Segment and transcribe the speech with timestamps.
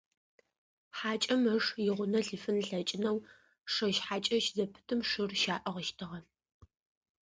[0.97, 3.17] Хьакӏэм ыш игъунэ лъифын ылъэкӏынэу
[3.73, 6.19] шэщ-хьакӏэщ зэпытым шыр щаӏыгъыщтыгъэ.